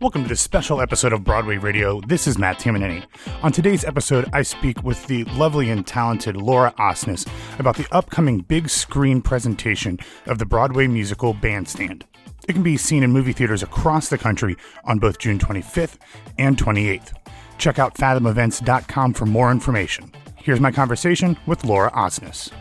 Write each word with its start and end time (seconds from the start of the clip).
Welcome 0.00 0.22
to 0.22 0.28
this 0.28 0.40
special 0.40 0.80
episode 0.80 1.12
of 1.12 1.24
Broadway 1.24 1.56
Radio. 1.56 2.00
This 2.02 2.28
is 2.28 2.38
Matt 2.38 2.60
Tamanini. 2.60 3.04
On 3.42 3.50
today's 3.50 3.84
episode, 3.84 4.26
I 4.32 4.42
speak 4.42 4.84
with 4.84 5.04
the 5.08 5.24
lovely 5.24 5.70
and 5.70 5.84
talented 5.84 6.36
Laura 6.36 6.72
Osnes 6.78 7.28
about 7.58 7.76
the 7.76 7.86
upcoming 7.90 8.42
big 8.42 8.68
screen 8.68 9.20
presentation 9.20 9.98
of 10.26 10.38
the 10.38 10.46
Broadway 10.46 10.86
musical 10.86 11.34
Bandstand. 11.34 12.04
It 12.46 12.52
can 12.52 12.62
be 12.62 12.76
seen 12.76 13.02
in 13.02 13.10
movie 13.10 13.32
theaters 13.32 13.64
across 13.64 14.08
the 14.08 14.18
country 14.18 14.56
on 14.84 15.00
both 15.00 15.18
June 15.18 15.36
25th 15.36 15.96
and 16.38 16.56
28th. 16.56 17.12
Check 17.58 17.80
out 17.80 17.98
fathomevents.com 17.98 19.14
for 19.14 19.26
more 19.26 19.50
information. 19.50 20.12
Here's 20.36 20.60
my 20.60 20.70
conversation 20.70 21.36
with 21.44 21.64
Laura 21.64 21.90
Osnes. 21.90 22.52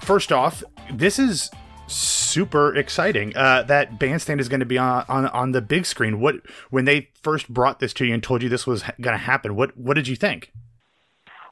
First 0.00 0.32
off, 0.32 0.64
this 0.90 1.18
is 1.18 1.50
super 1.86 2.74
exciting. 2.74 3.36
Uh, 3.36 3.62
that 3.62 3.98
bandstand 3.98 4.40
is 4.40 4.48
going 4.48 4.60
to 4.60 4.66
be 4.66 4.78
on, 4.78 5.04
on 5.08 5.26
on 5.26 5.52
the 5.52 5.62
big 5.62 5.86
screen. 5.86 6.20
What 6.20 6.36
when 6.70 6.84
they 6.84 7.10
first 7.22 7.48
brought 7.48 7.80
this 7.80 7.92
to 7.94 8.04
you 8.04 8.14
and 8.14 8.22
told 8.22 8.42
you 8.42 8.48
this 8.48 8.66
was 8.66 8.82
going 9.00 9.14
to 9.14 9.18
happen? 9.18 9.56
What 9.56 9.76
what 9.76 9.94
did 9.94 10.08
you 10.08 10.16
think? 10.16 10.52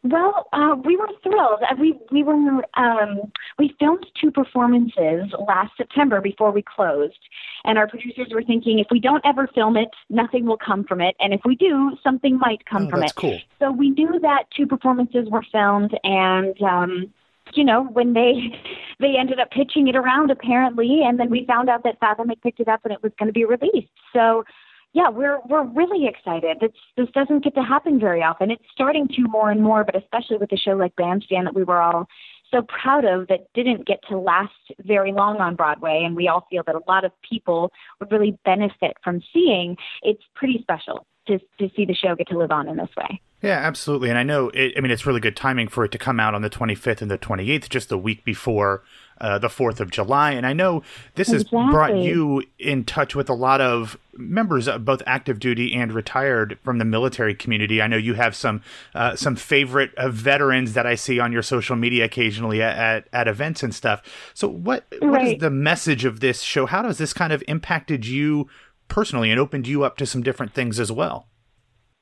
Well, 0.05 0.49
uh, 0.53 0.75
we 0.85 0.97
were 0.97 1.09
thrilled. 1.23 1.61
Uh, 1.63 1.77
we 1.79 1.97
we 2.11 2.25
were 2.25 2.35
um, 2.75 3.33
we 3.57 3.73
filmed 3.79 4.05
two 4.21 4.33
performances 4.33 5.33
last 5.47 5.77
September 5.77 6.21
before 6.21 6.51
we 6.51 6.61
closed, 6.61 7.21
and 7.65 7.79
our 7.79 7.87
producers 7.87 8.27
were 8.33 8.43
thinking 8.43 8.81
if 8.81 8.89
we 8.91 8.99
don't 8.99 9.25
ever 9.25 9.47
film 9.55 9.77
it, 9.77 9.91
nothing 10.11 10.45
will 10.45 10.59
come 10.59 10.83
from 10.83 11.01
it, 11.01 11.15
and 11.21 11.33
if 11.33 11.43
we 11.45 11.55
do, 11.55 11.97
something 12.03 12.37
might 12.37 12.67
come 12.67 12.87
oh, 12.87 12.91
from 12.91 13.01
that's 13.01 13.13
it. 13.13 13.17
Cool. 13.17 13.39
So 13.61 13.71
we 13.71 13.91
knew 13.91 14.19
that 14.23 14.47
two 14.57 14.67
performances 14.67 15.29
were 15.31 15.45
filmed, 15.53 15.97
and 16.03 16.61
um, 16.63 17.13
you 17.57 17.65
know 17.65 17.85
when 17.85 18.13
they 18.13 18.59
they 19.01 19.17
ended 19.19 19.41
up 19.41 19.51
pitching 19.51 19.89
it 19.89 19.97
around 19.97 20.31
apparently, 20.31 21.03
and 21.05 21.19
then 21.19 21.31
we 21.31 21.45
found 21.47 21.69
out 21.69 21.83
that 21.85 22.01
Fathom 22.01 22.29
had 22.29 22.41
picked 22.43 22.61
it 22.61 22.69
up 22.69 22.81
and 22.85 22.93
it 22.93 23.03
was 23.03 23.13
going 23.19 23.29
to 23.29 23.33
be 23.33 23.45
released. 23.45 23.93
So 24.13 24.45
yeah, 24.93 25.09
we're 25.09 25.41
we're 25.49 25.65
really 25.65 26.07
excited. 26.07 26.59
It's, 26.61 26.77
this 26.97 27.09
doesn't 27.15 27.45
get 27.45 27.55
to 27.55 27.63
happen 27.63 27.99
very 27.99 28.23
often. 28.23 28.51
It's 28.51 28.63
starting 28.73 29.09
to 29.09 29.23
more 29.23 29.51
and 29.51 29.63
more, 29.63 29.85
but 29.85 29.97
especially 29.97 30.37
with 30.37 30.53
a 30.53 30.57
show 30.57 30.73
like 30.73 30.95
Bandstand 30.97 31.47
that 31.47 31.55
we 31.55 31.65
were 31.65 31.81
all 31.81 32.07
so 32.51 32.63
proud 32.63 33.07
of 33.07 33.29
that 33.29 33.47
didn't 33.55 33.87
get 33.87 34.01
to 34.11 34.19
last 34.19 34.53
very 34.81 35.13
long 35.13 35.39
on 35.39 35.57
Broadway, 35.57 36.03
and 36.05 36.15
we 36.15 36.29
all 36.29 36.47
feel 36.51 36.63
that 36.67 36.75
a 36.75 36.83
lot 36.87 37.05
of 37.05 37.13
people 37.29 37.73
would 37.99 38.13
really 38.13 38.39
benefit 38.45 38.97
from 39.03 39.23
seeing. 39.33 39.77
It's 40.03 40.23
pretty 40.35 40.59
special 40.61 41.07
to 41.27 41.39
to 41.59 41.71
see 41.75 41.87
the 41.87 41.95
show 41.95 42.15
get 42.15 42.29
to 42.29 42.39
live 42.39 42.51
on 42.51 42.69
in 42.69 42.77
this 42.77 42.91
way. 42.97 43.21
Yeah, 43.43 43.59
absolutely. 43.59 44.09
And 44.09 44.17
I 44.17 44.23
know, 44.23 44.51
it, 44.51 44.75
I 44.77 44.81
mean, 44.81 44.93
it's 44.93 45.05
really 45.05 45.21
good 45.21 45.37
timing 45.37 45.67
for 45.67 45.85
it 45.85 45.91
to 45.93 45.99
come 45.99 46.21
out 46.21 46.33
on 46.35 46.43
the 46.43 46.51
25th 46.51 47.03
and 47.03 47.11
the 47.11 47.19
28th, 47.19 47.69
just 47.69 47.89
the 47.89 47.99
week 47.99 48.25
before 48.25 48.85
uh, 49.21 49.39
the 49.39 49.49
4th 49.49 49.81
of 49.81 49.91
July. 49.91 50.31
And 50.31 50.47
I 50.47 50.53
know 50.53 50.85
this 51.17 51.29
exactly. 51.29 51.59
has 51.61 51.71
brought 51.73 51.97
you 51.97 52.45
in 52.61 52.85
touch 52.85 53.17
with 53.17 53.29
a 53.29 53.35
lot 53.35 53.61
of 53.61 53.99
members 54.17 54.69
of 54.69 54.85
both 54.85 55.03
active 55.07 55.41
duty 55.41 55.75
and 55.75 55.93
retired 55.93 56.57
from 56.63 56.79
the 56.79 56.85
military 56.85 57.35
community. 57.35 57.83
I 57.83 57.89
know 57.89 57.97
you 57.97 58.15
have 58.15 58.37
some 58.37 58.63
uh, 58.95 59.17
some 59.17 59.35
favorite 59.35 59.93
uh, 59.97 60.09
veterans 60.09 60.75
that 60.75 60.87
I 60.87 60.95
see 60.95 61.19
on 61.19 61.33
your 61.33 61.43
social 61.43 61.75
media 61.75 62.05
occasionally 62.05 62.63
at, 62.63 62.77
at, 62.77 63.09
at 63.13 63.29
events 63.29 63.63
and 63.63 63.75
stuff. 63.75 64.03
So 64.35 64.49
what 64.49 64.85
right. 65.01 65.11
what 65.11 65.23
is 65.23 65.41
the 65.41 65.51
message 65.51 66.05
of 66.05 66.21
this 66.21 66.43
show? 66.43 66.67
How 66.67 66.83
does 66.83 66.99
this 66.99 67.13
kind 67.13 67.33
of 67.33 67.43
impacted 67.49 68.07
you 68.07 68.49
personally 68.89 69.31
and 69.31 69.41
opened 69.41 69.67
you 69.67 69.83
up 69.83 69.97
to 69.97 70.07
some 70.07 70.23
different 70.23 70.53
things 70.53 70.79
as 70.79 70.93
well? 70.93 71.27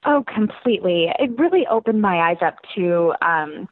Oh, 0.05 0.25
completely. 0.33 1.09
It 1.19 1.39
really 1.39 1.67
opened 1.71 2.01
my 2.01 2.31
eyes 2.31 2.39
up 2.41 2.57
to 2.75 3.13
um, 3.21 3.69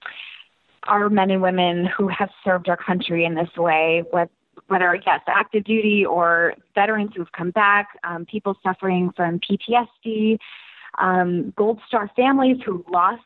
our 0.87 1.09
men 1.09 1.31
and 1.31 1.41
women 1.41 1.87
who 1.87 2.09
have 2.09 2.29
served 2.45 2.69
our 2.69 2.77
country 2.77 3.25
in 3.25 3.35
this 3.35 3.49
way, 3.57 4.05
with, 4.13 4.29
whether, 4.67 4.95
yes, 5.07 5.21
active 5.27 5.65
duty 5.65 6.05
or 6.05 6.55
veterans 6.75 7.13
who've 7.17 7.33
come 7.33 7.51
back, 7.51 7.89
um, 8.05 8.27
people 8.27 8.57
suffering 8.63 9.11
from 9.17 9.41
PTSD, 9.41 10.39
um, 10.99 11.53
Gold 11.57 11.81
Star 11.87 12.11
families 12.15 12.59
who 12.65 12.85
lost, 12.93 13.23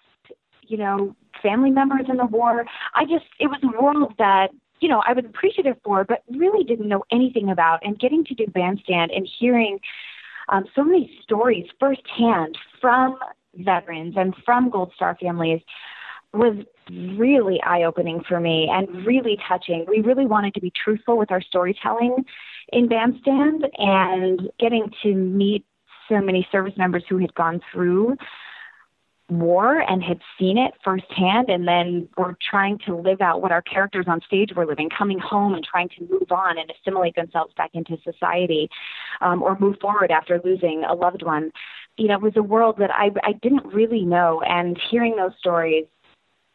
you 0.62 0.76
know, 0.76 1.16
family 1.42 1.70
members 1.70 2.06
in 2.08 2.18
the 2.18 2.26
war. 2.26 2.64
I 2.94 3.04
just, 3.04 3.24
it 3.40 3.48
was 3.48 3.58
a 3.64 3.82
world 3.82 4.14
that 4.18 4.50
you 4.80 4.88
know, 4.88 5.00
I 5.06 5.12
was 5.12 5.24
appreciative 5.24 5.76
for, 5.84 6.04
but 6.04 6.24
really 6.28 6.64
didn't 6.64 6.88
know 6.88 7.04
anything 7.12 7.48
about. 7.48 7.78
And 7.84 7.98
getting 7.98 8.24
to 8.24 8.34
do 8.34 8.46
bandstand 8.48 9.12
and 9.12 9.28
hearing 9.38 9.78
um, 10.48 10.64
so 10.74 10.84
many 10.84 11.18
stories 11.22 11.66
firsthand 11.78 12.56
from 12.80 13.18
veterans 13.54 14.14
and 14.16 14.34
from 14.44 14.70
Gold 14.70 14.92
Star 14.94 15.16
families 15.20 15.60
was 16.32 16.56
really 16.90 17.60
eye 17.62 17.82
opening 17.82 18.22
for 18.26 18.40
me 18.40 18.68
and 18.70 19.06
really 19.06 19.38
touching. 19.46 19.84
We 19.88 20.00
really 20.00 20.26
wanted 20.26 20.54
to 20.54 20.60
be 20.60 20.72
truthful 20.82 21.18
with 21.18 21.30
our 21.30 21.42
storytelling 21.42 22.24
in 22.72 22.88
Bandstand 22.88 23.66
and 23.76 24.50
getting 24.58 24.90
to 25.02 25.14
meet 25.14 25.64
so 26.08 26.20
many 26.20 26.46
service 26.50 26.74
members 26.76 27.04
who 27.08 27.18
had 27.18 27.34
gone 27.34 27.60
through 27.72 28.16
war 29.38 29.80
and 29.80 30.02
had 30.02 30.20
seen 30.38 30.58
it 30.58 30.74
firsthand 30.84 31.48
and 31.48 31.66
then 31.66 32.08
were 32.16 32.36
trying 32.50 32.78
to 32.86 32.96
live 32.96 33.20
out 33.20 33.42
what 33.42 33.52
our 33.52 33.62
characters 33.62 34.06
on 34.08 34.20
stage 34.22 34.50
were 34.54 34.66
living 34.66 34.88
coming 34.96 35.18
home 35.18 35.54
and 35.54 35.64
trying 35.64 35.88
to 35.88 36.00
move 36.10 36.30
on 36.30 36.58
and 36.58 36.72
assimilate 36.72 37.14
themselves 37.14 37.52
back 37.56 37.70
into 37.74 37.96
society 38.02 38.68
um, 39.20 39.42
or 39.42 39.58
move 39.58 39.76
forward 39.80 40.10
after 40.10 40.40
losing 40.44 40.84
a 40.88 40.94
loved 40.94 41.22
one. 41.22 41.52
You 41.96 42.08
know 42.08 42.14
it 42.14 42.22
was 42.22 42.36
a 42.36 42.42
world 42.42 42.76
that 42.78 42.90
i 42.90 43.10
i 43.22 43.32
didn't 43.32 43.66
really 43.66 44.02
know 44.02 44.40
and 44.46 44.80
hearing 44.90 45.14
those 45.16 45.32
stories 45.38 45.84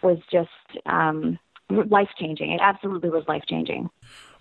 was 0.01 0.17
just 0.31 0.49
um 0.87 1.37
life 1.69 2.09
changing 2.19 2.51
it 2.51 2.59
absolutely 2.61 3.09
was 3.09 3.23
life 3.27 3.43
changing 3.47 3.89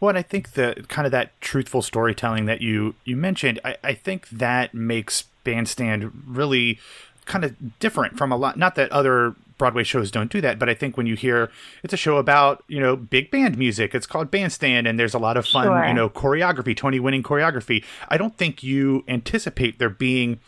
well, 0.00 0.10
and 0.10 0.18
I 0.18 0.22
think 0.22 0.52
the 0.52 0.84
kind 0.88 1.06
of 1.06 1.12
that 1.12 1.40
truthful 1.40 1.82
storytelling 1.82 2.46
that 2.46 2.60
you 2.60 2.94
you 3.04 3.16
mentioned, 3.16 3.60
I, 3.64 3.76
I 3.82 3.94
think 3.94 4.28
that 4.28 4.74
makes 4.74 5.24
Bandstand 5.44 6.24
really 6.26 6.78
kind 7.26 7.44
of 7.44 7.78
different 7.78 8.16
from 8.16 8.32
a 8.32 8.36
lot. 8.36 8.56
Not 8.56 8.76
that 8.76 8.90
other 8.90 9.34
Broadway 9.58 9.84
shows 9.84 10.10
don't 10.10 10.30
do 10.30 10.40
that, 10.42 10.58
but 10.58 10.68
I 10.68 10.74
think 10.74 10.96
when 10.96 11.06
you 11.06 11.14
hear 11.14 11.50
it's 11.82 11.94
a 11.94 11.96
show 11.96 12.18
about 12.18 12.62
you 12.68 12.78
know 12.78 12.94
big 12.94 13.30
band 13.30 13.56
music, 13.56 13.94
it's 13.94 14.06
called 14.06 14.30
Bandstand, 14.30 14.86
and 14.86 14.98
there's 14.98 15.14
a 15.14 15.18
lot 15.18 15.36
of 15.36 15.46
fun 15.46 15.66
sure. 15.66 15.86
you 15.86 15.94
know 15.94 16.08
choreography, 16.08 16.76
Tony 16.76 17.00
winning 17.00 17.22
choreography. 17.22 17.82
I 18.08 18.18
don't 18.18 18.36
think 18.36 18.62
you 18.62 19.04
anticipate 19.08 19.78
there 19.78 19.90
being 19.90 20.40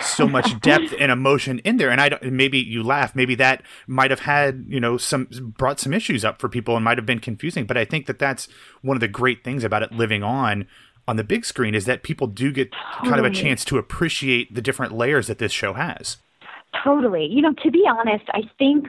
so 0.00 0.28
much 0.28 0.60
depth 0.60 0.94
and 0.98 1.10
emotion 1.10 1.58
in 1.60 1.76
there, 1.76 1.90
and 1.90 2.00
I 2.00 2.08
don't, 2.08 2.22
maybe 2.24 2.58
you 2.58 2.82
laugh, 2.82 3.16
maybe 3.16 3.34
that 3.36 3.62
might 3.86 4.10
have 4.10 4.20
had 4.20 4.64
you 4.68 4.80
know 4.80 4.96
some 4.96 5.28
brought 5.58 5.80
some 5.80 5.92
issues 5.92 6.24
up 6.24 6.40
for 6.40 6.48
people 6.48 6.76
and 6.76 6.84
might 6.84 6.98
have 6.98 7.06
been 7.06 7.20
confusing, 7.20 7.66
but 7.66 7.76
I 7.76 7.84
think 7.84 8.06
that 8.06 8.20
that's 8.20 8.46
one 8.80 8.96
of 8.96 9.00
the 9.00 9.08
great 9.08 9.42
things 9.42 9.64
about 9.64 9.82
it 9.82 9.92
living 9.92 10.22
on 10.22 10.66
on 11.08 11.16
the 11.16 11.24
big 11.24 11.44
screen 11.44 11.74
is 11.74 11.84
that 11.86 12.02
people 12.02 12.26
do 12.26 12.52
get 12.52 12.70
totally. 12.72 13.10
kind 13.10 13.26
of 13.26 13.32
a 13.32 13.34
chance 13.34 13.64
to 13.66 13.78
appreciate 13.78 14.54
the 14.54 14.62
different 14.62 14.92
layers 14.92 15.26
that 15.26 15.38
this 15.38 15.52
show 15.52 15.74
has. 15.74 16.18
Totally. 16.82 17.26
You 17.26 17.42
know, 17.42 17.52
to 17.62 17.70
be 17.70 17.84
honest, 17.88 18.24
I 18.32 18.42
think 18.58 18.86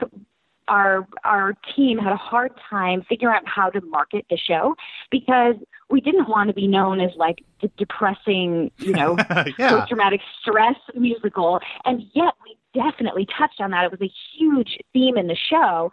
our 0.68 1.06
our 1.24 1.54
team 1.76 1.98
had 1.98 2.12
a 2.12 2.16
hard 2.16 2.52
time 2.70 3.04
figuring 3.08 3.36
out 3.36 3.42
how 3.46 3.68
to 3.70 3.80
market 3.82 4.24
the 4.30 4.38
show 4.38 4.74
because 5.10 5.56
we 5.90 6.00
didn't 6.00 6.28
want 6.28 6.48
to 6.48 6.54
be 6.54 6.66
known 6.66 7.00
as 7.00 7.10
like 7.16 7.44
the 7.60 7.70
depressing, 7.76 8.70
you 8.78 8.92
know, 8.92 9.16
yeah. 9.58 9.70
post 9.70 9.88
traumatic 9.88 10.20
stress 10.40 10.76
musical, 10.94 11.60
and 11.84 12.02
yet 12.14 12.34
we 12.44 12.56
definitely 12.80 13.26
touched 13.38 13.60
on 13.60 13.70
that. 13.72 13.84
It 13.84 13.90
was 13.90 14.00
a 14.00 14.12
huge 14.36 14.78
theme 14.92 15.18
in 15.18 15.26
the 15.26 15.36
show 15.36 15.92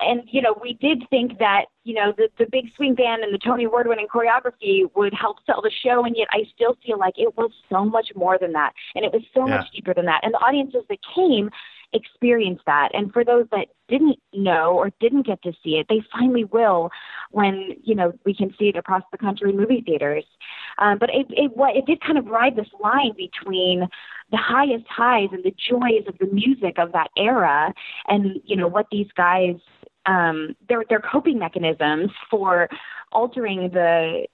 and 0.00 0.22
you 0.30 0.40
know 0.42 0.54
we 0.62 0.74
did 0.74 1.02
think 1.10 1.38
that 1.38 1.66
you 1.84 1.94
know 1.94 2.12
the 2.16 2.28
the 2.38 2.46
big 2.50 2.66
swing 2.76 2.94
band 2.94 3.22
and 3.22 3.32
the 3.32 3.38
Tony 3.38 3.64
Award 3.64 3.86
winning 3.88 4.06
choreography 4.12 4.84
would 4.96 5.12
help 5.14 5.38
sell 5.46 5.60
the 5.62 5.70
show, 5.84 6.04
and 6.04 6.16
yet 6.16 6.28
I 6.32 6.44
still 6.54 6.76
feel 6.84 6.98
like 6.98 7.14
it 7.18 7.36
was 7.36 7.50
so 7.68 7.84
much 7.84 8.08
more 8.14 8.38
than 8.38 8.52
that, 8.52 8.72
and 8.94 9.04
it 9.04 9.12
was 9.12 9.22
so 9.34 9.46
Yeah. 9.46 9.48
much 9.48 9.64
deeper 9.74 9.94
than 9.94 10.06
that, 10.06 10.20
and 10.22 10.32
the 10.34 10.38
audiences 10.38 10.84
that 10.88 10.98
came 11.14 11.50
experienced 11.92 12.62
that, 12.66 12.90
and 12.92 13.12
for 13.12 13.24
those 13.24 13.46
that 13.50 13.66
didn't 13.88 14.18
know 14.32 14.74
or 14.76 14.90
didn't 15.00 15.26
get 15.26 15.42
to 15.42 15.52
see 15.62 15.76
it, 15.76 15.86
they 15.88 16.00
finally 16.12 16.44
will 16.44 16.90
when 17.30 17.70
you 17.82 17.94
know 17.94 18.12
we 18.24 18.34
can 18.34 18.54
see 18.58 18.68
it 18.68 18.76
across 18.76 19.02
the 19.12 19.18
country 19.18 19.50
in 19.50 19.56
movie 19.56 19.82
theaters. 19.84 20.24
Um, 20.78 20.98
but 20.98 21.10
it 21.10 21.26
it 21.30 21.56
what 21.56 21.76
it 21.76 21.86
did 21.86 22.00
kind 22.00 22.18
of 22.18 22.26
ride 22.26 22.56
this 22.56 22.68
line 22.80 23.12
between 23.16 23.88
the 24.30 24.36
highest 24.38 24.86
highs 24.88 25.28
and 25.32 25.42
the 25.44 25.52
joys 25.68 26.06
of 26.08 26.16
the 26.18 26.26
music 26.32 26.78
of 26.78 26.92
that 26.92 27.08
era, 27.16 27.72
and 28.08 28.40
you 28.44 28.56
know 28.56 28.68
what 28.68 28.86
these 28.90 29.08
guys 29.16 29.56
um, 30.06 30.56
their 30.68 30.84
their 30.88 31.00
coping 31.00 31.38
mechanisms 31.38 32.10
for 32.30 32.68
altering 33.12 33.70
the 33.72 34.26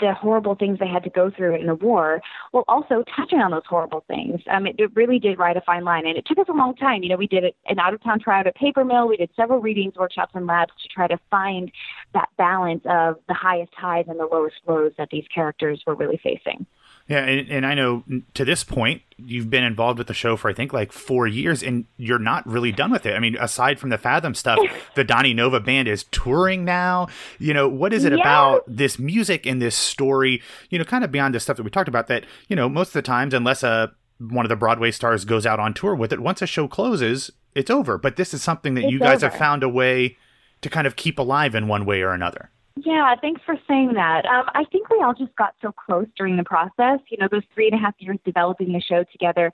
the 0.00 0.12
horrible 0.14 0.56
things 0.56 0.78
they 0.78 0.88
had 0.88 1.04
to 1.04 1.10
go 1.10 1.30
through 1.30 1.54
in 1.54 1.66
the 1.66 1.74
war, 1.74 2.20
while 2.50 2.64
also 2.66 3.04
touching 3.14 3.38
on 3.38 3.52
those 3.52 3.62
horrible 3.68 4.04
things. 4.08 4.40
Um, 4.50 4.66
it, 4.66 4.76
it 4.78 4.90
really 4.96 5.18
did 5.18 5.38
ride 5.38 5.56
a 5.56 5.60
fine 5.60 5.84
line, 5.84 6.06
and 6.06 6.16
it 6.16 6.26
took 6.26 6.38
us 6.38 6.46
a 6.48 6.52
long 6.52 6.74
time. 6.74 7.02
You 7.02 7.10
know, 7.10 7.16
we 7.16 7.28
did 7.28 7.44
an 7.44 7.78
out 7.78 7.94
of 7.94 8.02
town 8.02 8.18
tryout 8.18 8.46
at 8.46 8.56
Paper 8.56 8.84
Mill. 8.84 9.06
We 9.06 9.16
did 9.16 9.30
several 9.36 9.60
readings, 9.60 9.94
workshops, 9.94 10.32
and 10.34 10.46
labs 10.46 10.72
to 10.82 10.88
try 10.88 11.06
to 11.06 11.18
find 11.30 11.70
that 12.14 12.28
balance 12.36 12.82
of 12.84 13.16
the 13.28 13.34
highest 13.34 13.72
highs 13.76 14.06
and 14.08 14.18
the 14.18 14.28
lowest 14.30 14.56
lows 14.66 14.92
that 14.98 15.08
these 15.10 15.24
characters 15.32 15.82
were 15.86 15.94
really 15.94 16.18
facing. 16.22 16.66
Yeah, 17.10 17.24
and, 17.24 17.50
and, 17.50 17.66
I 17.66 17.74
know 17.74 18.04
to 18.34 18.44
this 18.44 18.62
point 18.62 19.02
you've 19.16 19.50
been 19.50 19.64
involved 19.64 19.98
with 19.98 20.06
the 20.06 20.14
show 20.14 20.36
for 20.36 20.48
I 20.48 20.54
think 20.54 20.72
like 20.72 20.92
four 20.92 21.26
years, 21.26 21.60
and 21.60 21.86
you're 21.96 22.20
not 22.20 22.46
really 22.46 22.70
done 22.70 22.92
with 22.92 23.04
it. 23.04 23.16
I 23.16 23.18
mean, 23.18 23.36
aside 23.40 23.80
from 23.80 23.90
the 23.90 23.98
Fathom 23.98 24.32
stuff, 24.32 24.60
the 24.94 25.02
Donny 25.02 25.34
Nova 25.34 25.58
band 25.58 25.88
is 25.88 26.04
touring 26.12 26.64
now. 26.64 27.08
You 27.40 27.52
know, 27.52 27.68
what 27.68 27.92
is 27.92 28.04
it 28.04 28.12
yes. 28.12 28.20
about 28.20 28.62
this 28.68 29.00
music 29.00 29.44
and 29.44 29.60
this 29.60 29.74
story? 29.74 30.40
You 30.68 30.78
know, 30.78 30.84
kind 30.84 31.02
of 31.02 31.10
beyond 31.10 31.34
the 31.34 31.40
stuff 31.40 31.56
that 31.56 31.64
we 31.64 31.70
talked 31.70 31.88
about. 31.88 32.06
That 32.06 32.26
you 32.46 32.54
know, 32.54 32.68
most 32.68 32.90
of 32.90 32.92
the 32.92 33.02
times, 33.02 33.34
unless 33.34 33.64
a 33.64 33.92
one 34.18 34.44
of 34.44 34.48
the 34.48 34.54
Broadway 34.54 34.92
stars 34.92 35.24
goes 35.24 35.44
out 35.44 35.58
on 35.58 35.74
tour 35.74 35.96
with 35.96 36.12
it, 36.12 36.20
once 36.20 36.40
a 36.42 36.46
show 36.46 36.68
closes, 36.68 37.32
it's 37.56 37.72
over. 37.72 37.98
But 37.98 38.14
this 38.14 38.32
is 38.32 38.40
something 38.40 38.74
that 38.74 38.84
it's 38.84 38.92
you 38.92 39.00
guys 39.00 39.24
over. 39.24 39.30
have 39.30 39.38
found 39.38 39.64
a 39.64 39.68
way 39.68 40.16
to 40.62 40.70
kind 40.70 40.86
of 40.86 40.94
keep 40.94 41.18
alive 41.18 41.56
in 41.56 41.66
one 41.66 41.84
way 41.84 42.02
or 42.02 42.12
another. 42.12 42.50
Yeah, 42.84 43.14
thanks 43.20 43.40
for 43.44 43.56
saying 43.68 43.94
that. 43.94 44.24
Um, 44.26 44.44
I 44.54 44.64
think 44.64 44.88
we 44.90 45.00
all 45.02 45.14
just 45.14 45.34
got 45.36 45.54
so 45.60 45.72
close 45.72 46.06
during 46.16 46.36
the 46.36 46.44
process, 46.44 47.00
you 47.08 47.18
know, 47.18 47.28
those 47.30 47.42
three 47.52 47.66
and 47.66 47.74
a 47.74 47.78
half 47.78 47.94
years 47.98 48.18
developing 48.24 48.72
the 48.72 48.80
show 48.80 49.04
together, 49.10 49.52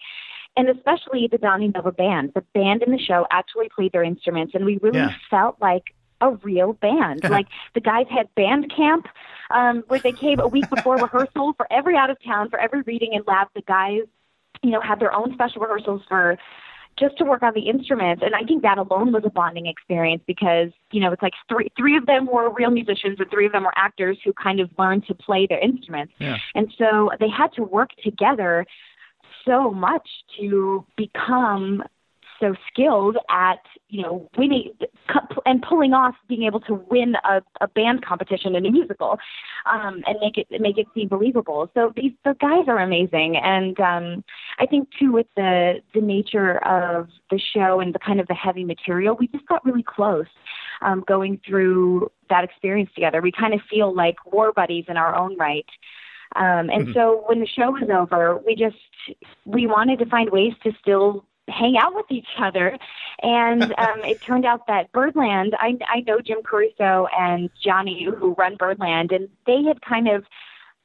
and 0.56 0.69
especially 0.69 1.28
the 1.31 1.38
Donny 1.38 1.69
Nova 1.69 1.93
band. 1.93 2.32
The 2.34 2.43
band 2.55 2.82
in 2.82 2.93
the 2.93 2.99
show 2.99 3.26
actually 3.31 3.69
played 3.75 3.93
their 3.93 4.02
instruments, 4.02 4.55
and 4.55 4.64
we 4.64 4.78
really 4.78 4.99
yeah. 4.99 5.14
felt 5.31 5.56
like 5.61 5.94
a 6.20 6.31
real 6.31 6.75
band. 6.75 7.25
like 7.31 7.46
the 7.75 7.81
guys 7.81 8.06
had 8.11 8.32
band 8.34 8.73
camp 8.75 9.06
um, 9.50 9.82
where 9.88 10.00
they 10.00 10.12
came 10.12 10.40
a 10.40 10.49
week 10.49 10.69
before 10.70 10.96
rehearsal 10.96 11.55
for 11.56 11.67
every 11.73 11.96
out 11.96 12.11
of 12.11 12.23
town, 12.23 12.50
for 12.50 12.58
every 12.58 12.82
reading 12.82 13.14
and 13.14 13.26
lab. 13.26 13.49
The 13.55 13.62
guys, 13.62 14.02
you 14.62 14.70
know, 14.70 14.81
had 14.81 15.00
their 15.00 15.12
own 15.12 15.32
special 15.34 15.62
rehearsals 15.62 16.02
for 16.08 16.38
just 16.99 17.19
to 17.19 17.25
work 17.25 17.43
on 17.43 17.53
the 17.55 17.69
instruments. 17.69 18.23
And 18.25 18.35
I 18.35 18.43
think 18.43 18.63
that 18.63 18.79
alone 18.79 19.13
was 19.13 19.23
a 19.25 19.31
bonding 19.31 19.67
experience 19.67 20.23
because, 20.27 20.71
you 20.93 21.01
know, 21.01 21.13
it's 21.13 21.23
like 21.23 21.35
three 21.49 21.69
three 21.77 21.97
of 21.97 22.07
them 22.07 22.27
were 22.27 22.51
real 22.51 22.71
musicians 22.71 23.19
and 23.19 23.31
three 23.31 23.47
of 23.47 23.53
them 23.53 23.65
were 23.65 23.77
actors 23.77 24.19
who 24.25 24.33
kind 24.33 24.61
of 24.61 24.71
learned 24.79 25.07
to 25.07 25.15
play 25.15 25.47
their 25.47 25.61
instruments. 25.61 26.13
Yeah. 26.19 26.37
And 26.55 26.73
so 26.79 27.11
they 27.21 27.29
had 27.29 27.53
to 27.55 27.63
work 27.63 27.91
together 28.03 28.65
so 29.45 29.71
much 29.71 30.09
to 30.41 30.85
become 30.97 31.83
so 32.41 32.55
skilled 32.71 33.17
at 33.31 33.61
you 33.88 34.03
know 34.03 34.29
winning 34.37 34.73
and 35.47 35.62
pulling 35.62 35.93
off 35.93 36.15
being 36.29 36.44
able 36.44 36.61
to 36.61 36.75
win 36.91 37.15
a, 37.25 37.43
a 37.61 37.69
band 37.69 38.05
competition 38.05 38.55
in 38.55 38.67
a 38.67 38.71
musical 38.71 39.19
um, 39.71 40.03
and 40.06 40.17
make 40.21 40.38
it 40.38 40.47
make 40.61 40.79
it 40.79 40.87
seem 40.94 41.09
believable. 41.09 41.71
So 41.75 41.93
these 41.94 42.12
the 42.25 42.35
guys 42.41 42.65
are 42.69 42.79
amazing, 42.79 43.37
and 43.37 43.79
um, 43.81 44.25
I 44.59 44.67
think 44.67 44.88
too 44.99 45.12
with 45.12 45.27
the 45.37 45.81
the 45.94 46.00
nature 46.00 46.59
of 46.65 47.09
the 47.31 47.41
show 47.55 47.81
and 47.81 47.94
the 47.94 47.99
kind 47.99 48.21
of 48.21 48.27
the 48.27 48.35
heavy 48.35 48.65
material, 48.65 49.17
we 49.19 49.29
just 49.29 49.47
got 49.47 49.65
really 49.65 49.85
close 49.85 50.27
um, 50.83 51.05
going 51.06 51.41
through 51.47 52.11
that 52.31 52.44
experience 52.44 52.91
together. 52.94 53.21
We 53.21 53.33
kind 53.33 53.55
of 53.55 53.61
feel 53.71 53.94
like 53.94 54.17
war 54.27 54.53
buddies 54.53 54.85
in 54.88 54.97
our 54.97 55.15
own 55.15 55.37
right. 55.37 55.67
Um, 56.35 56.69
and 56.71 56.88
mm-hmm. 56.88 56.93
so 56.93 57.25
when 57.27 57.41
the 57.41 57.47
show 57.47 57.71
was 57.71 57.88
over, 57.93 58.38
we 58.44 58.56
just 58.56 58.77
we 59.44 59.67
wanted 59.67 59.99
to 60.00 60.06
find 60.06 60.31
ways 60.31 60.53
to 60.65 60.73
still 60.81 61.25
hang 61.49 61.77
out 61.77 61.95
with 61.95 62.07
each 62.11 62.29
other. 62.39 62.79
And 63.23 63.63
um, 63.79 64.05
it 64.05 64.21
turned 64.23 64.45
out 64.45 64.67
that 64.67 64.93
Birdland, 64.93 65.55
I, 65.59 65.79
I 65.89 66.01
know 66.01 66.21
Jim 66.21 66.43
Caruso 66.43 67.07
and 67.17 67.51
Johnny 67.63 68.05
who 68.05 68.35
run 68.35 68.57
Birdland, 68.57 69.13
and 69.13 69.29
they 69.47 69.63
had 69.65 69.83
kind 69.83 70.09
of 70.09 70.25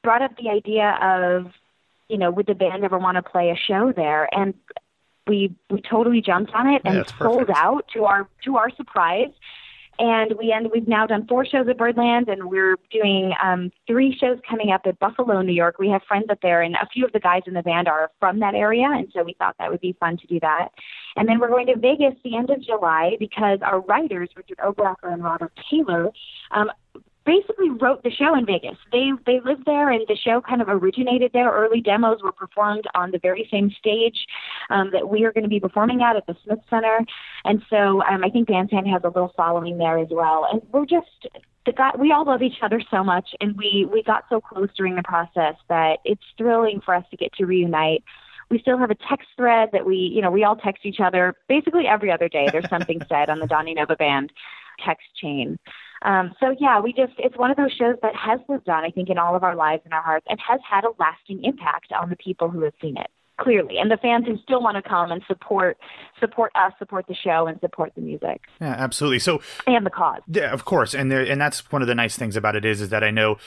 brought 0.02 0.22
up 0.22 0.36
the 0.36 0.50
idea 0.50 0.98
of, 1.00 1.52
you 2.08 2.18
know, 2.18 2.30
would 2.30 2.46
the 2.46 2.54
band 2.54 2.84
ever 2.84 2.98
want 2.98 3.16
to 3.16 3.22
play 3.22 3.50
a 3.50 3.56
show 3.56 3.92
there? 3.94 4.28
And 4.34 4.54
we 5.26 5.54
we 5.70 5.80
totally 5.80 6.20
jumped 6.20 6.52
on 6.52 6.68
it 6.68 6.82
and 6.84 6.96
yeah, 6.96 7.18
sold 7.18 7.50
out 7.54 7.86
to 7.94 8.04
our 8.04 8.28
to 8.44 8.56
our 8.56 8.70
surprise. 8.70 9.30
And 9.98 10.34
we 10.38 10.52
end, 10.52 10.68
we've 10.72 10.88
now 10.88 11.06
done 11.06 11.26
four 11.26 11.44
shows 11.44 11.68
at 11.68 11.76
Birdland, 11.76 12.28
and 12.28 12.48
we're 12.48 12.76
doing 12.90 13.32
um, 13.42 13.70
three 13.86 14.16
shows 14.18 14.38
coming 14.48 14.70
up 14.70 14.82
at 14.86 14.98
Buffalo, 14.98 15.42
New 15.42 15.52
York. 15.52 15.78
We 15.78 15.90
have 15.90 16.02
friends 16.08 16.26
up 16.30 16.38
there, 16.42 16.62
and 16.62 16.74
a 16.76 16.88
few 16.92 17.04
of 17.04 17.12
the 17.12 17.20
guys 17.20 17.42
in 17.46 17.54
the 17.54 17.62
band 17.62 17.88
are 17.88 18.10
from 18.18 18.40
that 18.40 18.54
area, 18.54 18.86
and 18.90 19.08
so 19.14 19.22
we 19.22 19.34
thought 19.34 19.54
that 19.58 19.70
would 19.70 19.80
be 19.80 19.94
fun 20.00 20.16
to 20.16 20.26
do 20.26 20.40
that. 20.40 20.68
And 21.16 21.28
then 21.28 21.38
we're 21.38 21.50
going 21.50 21.66
to 21.66 21.76
Vegas 21.76 22.14
the 22.24 22.36
end 22.36 22.48
of 22.50 22.62
July 22.62 23.16
because 23.18 23.58
our 23.62 23.80
writers, 23.80 24.30
Richard 24.34 24.58
Oberacker 24.58 25.12
and 25.12 25.22
Robert 25.22 25.52
Taylor, 25.70 26.10
um, 26.52 26.70
basically 27.24 27.70
wrote 27.70 28.02
the 28.02 28.10
show 28.10 28.34
in 28.34 28.46
Vegas. 28.46 28.76
They 28.90 29.10
they 29.26 29.40
lived 29.40 29.64
there, 29.66 29.90
and 29.90 30.04
the 30.08 30.16
show 30.16 30.40
kind 30.40 30.62
of 30.62 30.68
originated 30.68 31.32
there. 31.32 31.52
Early 31.52 31.80
demos 31.80 32.22
were 32.22 32.32
performed 32.32 32.84
on 32.94 33.10
the 33.10 33.18
very 33.18 33.48
same 33.50 33.70
stage 33.78 34.26
um, 34.70 34.90
that 34.92 35.08
we 35.08 35.24
are 35.24 35.32
going 35.32 35.44
to 35.44 35.50
be 35.50 35.60
performing 35.60 36.02
at 36.02 36.16
at 36.16 36.26
the 36.26 36.36
Smith 36.44 36.60
Center, 36.68 37.00
and 37.44 37.62
so 37.70 38.02
um, 38.04 38.24
I 38.24 38.30
think 38.30 38.48
Bandstand 38.48 38.88
has 38.88 39.02
a 39.04 39.08
little 39.08 39.32
following 39.36 39.78
there 39.78 39.98
as 39.98 40.08
well. 40.10 40.46
And 40.50 40.62
we're 40.72 40.86
just 40.86 41.28
the 41.64 41.72
guy, 41.72 41.90
we 41.98 42.12
all 42.12 42.24
love 42.24 42.42
each 42.42 42.62
other 42.62 42.82
so 42.90 43.04
much, 43.04 43.28
and 43.40 43.56
we 43.56 43.86
we 43.90 44.02
got 44.02 44.24
so 44.28 44.40
close 44.40 44.68
during 44.76 44.96
the 44.96 45.02
process 45.02 45.54
that 45.68 45.98
it's 46.04 46.22
thrilling 46.36 46.80
for 46.84 46.94
us 46.94 47.04
to 47.10 47.16
get 47.16 47.32
to 47.34 47.46
reunite. 47.46 48.02
We 48.50 48.58
still 48.58 48.78
have 48.78 48.90
a 48.90 48.96
text 49.08 49.28
thread 49.36 49.70
that 49.72 49.86
we, 49.86 49.96
you 49.96 50.20
know, 50.20 50.30
we 50.30 50.44
all 50.44 50.56
text 50.56 50.84
each 50.84 51.00
other 51.00 51.34
basically 51.48 51.86
every 51.86 52.10
other 52.10 52.28
day. 52.28 52.48
There's 52.52 52.68
something 52.68 53.00
said 53.08 53.30
on 53.30 53.38
the 53.38 53.46
Donny 53.46 53.72
Nova 53.72 53.96
Band 53.96 54.30
text 54.84 55.06
chain. 55.14 55.58
Um, 56.04 56.34
so 56.40 56.54
yeah, 56.58 56.80
we 56.80 56.92
just 56.92 57.12
it's 57.18 57.36
one 57.36 57.50
of 57.50 57.56
those 57.56 57.72
shows 57.72 57.96
that 58.02 58.14
has 58.16 58.40
lived 58.48 58.68
on, 58.68 58.84
I 58.84 58.90
think, 58.90 59.08
in 59.08 59.18
all 59.18 59.36
of 59.36 59.44
our 59.44 59.54
lives 59.54 59.82
and 59.84 59.94
our 59.94 60.02
hearts, 60.02 60.26
and 60.28 60.38
has 60.40 60.60
had 60.68 60.84
a 60.84 60.90
lasting 60.98 61.44
impact 61.44 61.92
on 61.92 62.10
the 62.10 62.16
people 62.16 62.48
who 62.48 62.62
have 62.62 62.74
seen 62.80 62.96
it 62.96 63.08
clearly, 63.38 63.78
and 63.78 63.90
the 63.90 63.96
fans 63.96 64.26
who 64.26 64.36
still 64.38 64.62
want 64.62 64.82
to 64.82 64.88
come 64.88 65.10
and 65.10 65.22
support 65.26 65.78
support 66.20 66.52
us, 66.54 66.72
support 66.78 67.06
the 67.08 67.14
show, 67.14 67.46
and 67.46 67.58
support 67.60 67.92
the 67.94 68.00
music. 68.00 68.42
Yeah, 68.60 68.74
absolutely. 68.78 69.18
So 69.18 69.40
and 69.66 69.84
the 69.84 69.90
cause. 69.90 70.20
Yeah, 70.28 70.52
of 70.52 70.64
course, 70.64 70.94
and 70.94 71.10
there, 71.10 71.22
and 71.22 71.40
that's 71.40 71.70
one 71.72 71.82
of 71.82 71.88
the 71.88 71.94
nice 71.94 72.16
things 72.16 72.36
about 72.36 72.56
it 72.56 72.64
is 72.64 72.80
is 72.80 72.90
that 72.90 73.02
I 73.02 73.10
know 73.10 73.38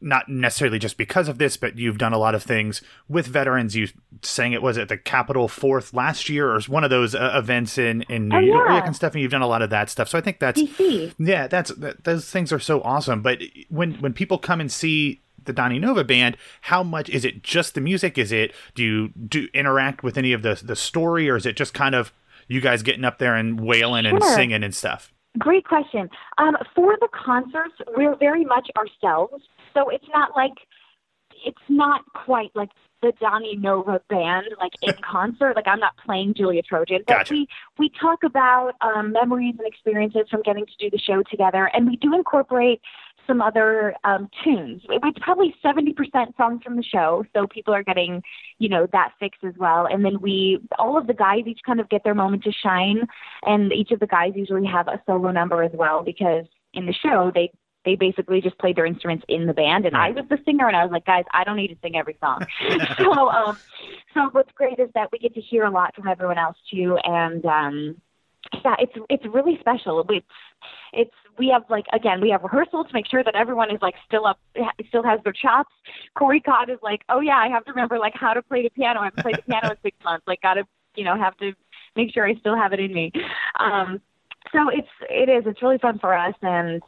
not 0.00 0.28
necessarily 0.28 0.78
just 0.78 0.96
because 0.96 1.28
of 1.28 1.38
this, 1.38 1.56
but 1.56 1.78
you've 1.78 1.98
done 1.98 2.12
a 2.12 2.18
lot 2.18 2.34
of 2.34 2.42
things 2.42 2.82
with 3.08 3.26
veterans. 3.26 3.76
You 3.76 3.88
saying 4.22 4.52
it 4.52 4.62
was 4.62 4.78
at 4.78 4.88
the 4.88 4.98
Capitol 4.98 5.48
Fourth 5.48 5.94
last 5.94 6.28
year, 6.28 6.52
or 6.54 6.60
one 6.62 6.84
of 6.84 6.90
those 6.90 7.14
uh, 7.14 7.32
events 7.34 7.78
in 7.78 8.02
in 8.02 8.28
New 8.28 8.36
oh, 8.36 8.40
York 8.40 8.68
yeah. 8.68 8.86
and 8.86 8.96
stuff. 8.96 9.12
And 9.12 9.22
you've 9.22 9.30
done 9.30 9.42
a 9.42 9.46
lot 9.46 9.62
of 9.62 9.70
that 9.70 9.90
stuff. 9.90 10.08
So 10.08 10.18
I 10.18 10.20
think 10.20 10.40
that's 10.40 10.60
DC. 10.60 11.14
yeah, 11.18 11.46
that's 11.46 11.70
that, 11.74 12.04
those 12.04 12.30
things 12.30 12.52
are 12.52 12.58
so 12.58 12.80
awesome. 12.82 13.22
But 13.22 13.40
when 13.68 13.94
when 13.94 14.12
people 14.12 14.38
come 14.38 14.60
and 14.60 14.70
see 14.70 15.20
the 15.44 15.52
Donny 15.52 15.78
Nova 15.78 16.04
band, 16.04 16.36
how 16.62 16.82
much 16.82 17.08
is 17.08 17.24
it 17.24 17.42
just 17.42 17.74
the 17.74 17.80
music? 17.80 18.18
Is 18.18 18.32
it 18.32 18.52
do 18.74 18.82
you 18.82 19.08
do 19.08 19.48
interact 19.54 20.02
with 20.02 20.16
any 20.16 20.32
of 20.32 20.42
the 20.42 20.60
the 20.62 20.76
story, 20.76 21.28
or 21.28 21.36
is 21.36 21.46
it 21.46 21.56
just 21.56 21.74
kind 21.74 21.94
of 21.94 22.12
you 22.48 22.60
guys 22.60 22.82
getting 22.82 23.04
up 23.04 23.18
there 23.18 23.34
and 23.34 23.60
wailing 23.60 24.04
sure. 24.04 24.14
and 24.14 24.24
singing 24.24 24.62
and 24.62 24.74
stuff? 24.74 25.12
Great 25.38 25.64
question. 25.64 26.08
Um, 26.38 26.56
for 26.74 26.96
the 27.00 27.08
concerts, 27.12 27.74
we're 27.96 28.16
very 28.16 28.44
much 28.44 28.68
ourselves, 28.76 29.42
so 29.72 29.88
it's 29.88 30.06
not 30.12 30.30
like 30.36 30.52
it's 31.44 31.58
not 31.68 32.02
quite 32.14 32.50
like 32.54 32.70
the 33.02 33.12
Donny 33.20 33.56
Nova 33.56 34.00
band, 34.08 34.46
like 34.58 34.72
in 34.82 34.94
concert. 35.10 35.56
Like 35.56 35.66
I'm 35.66 35.80
not 35.80 35.96
playing 36.04 36.34
Julia 36.34 36.62
Trojan, 36.62 37.02
but 37.06 37.18
gotcha. 37.18 37.34
we 37.34 37.48
we 37.78 37.90
talk 38.00 38.22
about 38.22 38.72
um, 38.80 39.12
memories 39.12 39.54
and 39.58 39.66
experiences 39.66 40.26
from 40.30 40.42
getting 40.42 40.66
to 40.66 40.72
do 40.78 40.90
the 40.90 40.98
show 40.98 41.22
together, 41.30 41.70
and 41.74 41.86
we 41.86 41.96
do 41.96 42.14
incorporate 42.14 42.80
some 43.26 43.40
other 43.40 43.94
um, 44.04 44.28
tunes. 44.42 44.82
It's 44.88 45.18
probably 45.20 45.54
70% 45.64 46.36
songs 46.36 46.62
from 46.62 46.76
the 46.76 46.82
show, 46.82 47.24
so 47.34 47.46
people 47.46 47.74
are 47.74 47.82
getting, 47.82 48.22
you 48.58 48.68
know, 48.68 48.86
that 48.92 49.12
fix 49.18 49.38
as 49.42 49.54
well. 49.58 49.86
And 49.86 50.04
then 50.04 50.20
we, 50.20 50.60
all 50.78 50.96
of 50.98 51.06
the 51.06 51.14
guys 51.14 51.44
each 51.46 51.60
kind 51.64 51.80
of 51.80 51.88
get 51.88 52.04
their 52.04 52.14
moment 52.14 52.44
to 52.44 52.52
shine, 52.52 53.06
and 53.42 53.72
each 53.72 53.90
of 53.90 54.00
the 54.00 54.06
guys 54.06 54.32
usually 54.34 54.66
have 54.66 54.88
a 54.88 55.00
solo 55.06 55.30
number 55.30 55.62
as 55.62 55.72
well 55.74 56.02
because 56.02 56.46
in 56.72 56.86
the 56.86 56.92
show 56.92 57.30
they 57.34 57.50
they 57.84 57.96
basically 57.96 58.40
just 58.40 58.58
played 58.58 58.76
their 58.76 58.86
instruments 58.86 59.24
in 59.28 59.46
the 59.46 59.52
band 59.52 59.84
and 59.84 59.94
I 59.94 60.10
was 60.10 60.24
the 60.30 60.38
singer 60.44 60.66
and 60.66 60.76
I 60.76 60.84
was 60.84 60.90
like, 60.90 61.04
guys, 61.04 61.24
I 61.32 61.44
don't 61.44 61.56
need 61.56 61.68
to 61.68 61.76
sing 61.82 61.96
every 61.96 62.16
song. 62.18 62.46
so 62.96 63.28
um 63.28 63.58
so 64.14 64.28
what's 64.32 64.50
great 64.52 64.78
is 64.78 64.88
that 64.94 65.10
we 65.12 65.18
get 65.18 65.34
to 65.34 65.40
hear 65.40 65.64
a 65.64 65.70
lot 65.70 65.94
from 65.94 66.08
everyone 66.08 66.38
else 66.38 66.56
too 66.70 66.98
and 67.04 67.44
um 67.44 68.00
yeah, 68.64 68.74
it's 68.78 68.92
it's 69.08 69.24
really 69.32 69.58
special. 69.60 70.04
It's 70.08 70.26
it's 70.92 71.14
we 71.38 71.48
have 71.48 71.62
like 71.68 71.86
again 71.92 72.20
we 72.20 72.30
have 72.30 72.42
rehearsal 72.42 72.84
to 72.84 72.92
make 72.92 73.06
sure 73.06 73.24
that 73.24 73.34
everyone 73.34 73.70
is 73.70 73.80
like 73.82 73.94
still 74.06 74.26
up 74.26 74.38
still 74.88 75.02
has 75.02 75.20
their 75.24 75.32
chops. 75.32 75.72
Corey 76.16 76.40
Cott 76.40 76.70
is 76.70 76.78
like, 76.82 77.02
oh 77.08 77.20
yeah, 77.20 77.36
I 77.36 77.48
have 77.48 77.64
to 77.64 77.72
remember 77.72 77.98
like 77.98 78.14
how 78.14 78.34
to 78.34 78.42
play 78.42 78.62
the 78.62 78.70
piano. 78.70 79.00
I 79.00 79.04
haven't 79.06 79.22
played 79.22 79.38
the 79.38 79.42
piano 79.42 79.70
in 79.70 79.76
six 79.82 79.96
months. 80.04 80.26
Like, 80.26 80.40
gotta 80.42 80.64
you 80.94 81.04
know 81.04 81.16
have 81.16 81.36
to 81.38 81.52
make 81.96 82.12
sure 82.12 82.26
I 82.26 82.34
still 82.36 82.56
have 82.56 82.72
it 82.72 82.80
in 82.80 82.92
me. 82.92 83.12
Um, 83.58 84.00
so 84.52 84.68
it's 84.68 84.88
it 85.10 85.28
is 85.28 85.44
it's 85.46 85.62
really 85.62 85.78
fun 85.78 85.98
for 85.98 86.16
us 86.16 86.34
and 86.42 86.82